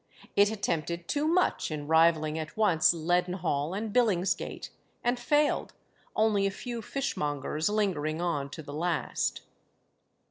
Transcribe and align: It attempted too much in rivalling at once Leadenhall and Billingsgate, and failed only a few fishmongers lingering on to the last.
It 0.35 0.49
attempted 0.49 1.07
too 1.07 1.27
much 1.27 1.69
in 1.69 1.85
rivalling 1.87 2.39
at 2.39 2.57
once 2.57 2.91
Leadenhall 2.91 3.75
and 3.77 3.93
Billingsgate, 3.93 4.71
and 5.03 5.19
failed 5.19 5.73
only 6.15 6.47
a 6.47 6.49
few 6.49 6.81
fishmongers 6.81 7.69
lingering 7.69 8.19
on 8.19 8.49
to 8.49 8.63
the 8.63 8.73
last. 8.73 9.41